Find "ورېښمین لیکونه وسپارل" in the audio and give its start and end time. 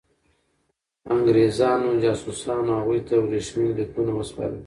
3.19-4.59